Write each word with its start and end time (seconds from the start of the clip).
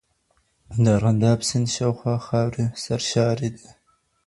د 0.83 0.85
ارغنداب 0.95 1.39
سیند 1.49 1.67
شاوخوا 1.75 2.15
خاورې 2.27 2.65
سرشاري 2.83 3.49
دي. 3.57 3.67